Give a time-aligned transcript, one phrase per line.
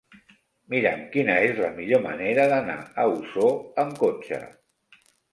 [0.73, 3.53] Mira'm quina és la millor manera d'anar a Osor
[3.83, 4.41] amb cotxe.